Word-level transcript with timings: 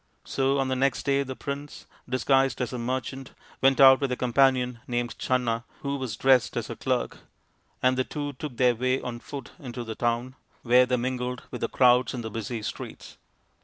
So 0.23 0.57
on 0.57 0.67
the 0.67 0.75
next 0.75 1.03
day 1.03 1.21
the 1.21 1.35
prince, 1.35 1.85
disguised 2.09 2.59
as 2.59 2.73
a 2.73 2.79
merchant, 2.79 3.33
went 3.61 3.79
out 3.79 4.01
with 4.01 4.11
a 4.11 4.15
companion 4.17 4.79
named 4.87 5.15
Channa 5.19 5.63
who 5.81 5.95
was 5.95 6.17
dressed 6.17 6.57
as 6.57 6.71
a 6.71 6.75
clerk, 6.75 7.17
and 7.83 7.95
the 7.99 8.03
two 8.03 8.33
took 8.33 8.57
their 8.57 8.73
way 8.73 8.99
on 8.99 9.19
foot 9.19 9.51
into 9.59 9.83
the 9.83 9.93
town, 9.93 10.33
where 10.63 10.87
they 10.87 10.97
mingled 10.97 11.43
with 11.51 11.61
the 11.61 11.69
crowds 11.69 12.15
in 12.15 12.21
the 12.21 12.31
busy 12.31 12.63
streets. 12.63 13.17